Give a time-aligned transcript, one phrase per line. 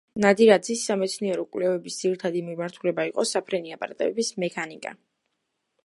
[0.23, 4.97] ნადირაძის სამეცნიერო კვლევების ძირითადი მიმართულება იყო საფრენი აპარატების მექანიკა.